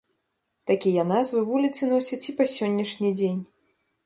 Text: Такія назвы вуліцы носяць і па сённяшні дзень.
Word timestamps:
Такія 0.71 1.03
назвы 1.11 1.43
вуліцы 1.49 1.81
носяць 1.93 2.23
і 2.29 2.35
па 2.41 2.49
сённяшні 2.57 3.15
дзень. 3.21 3.41